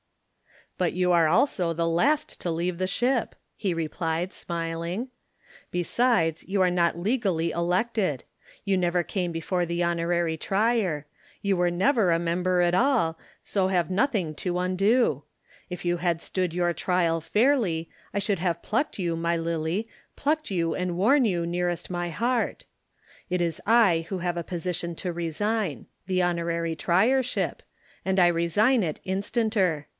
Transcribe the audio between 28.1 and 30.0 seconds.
I resign it instanter.